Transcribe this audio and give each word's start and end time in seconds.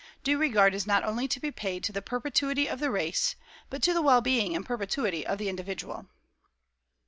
Due 0.23 0.39
regard 0.39 0.73
is 0.73 0.87
not 0.87 1.03
only 1.03 1.27
to 1.27 1.39
be 1.39 1.51
paid 1.51 1.83
to 1.83 1.91
the 1.91 2.01
perpetuity 2.01 2.65
of 2.65 2.79
the 2.79 2.89
race, 2.89 3.35
but 3.69 3.83
to 3.83 3.93
the 3.93 4.01
well 4.01 4.19
being 4.19 4.55
and 4.55 4.65
perpetuity 4.65 5.23
of 5.27 5.37
the 5.37 5.47
individual." 5.47 6.07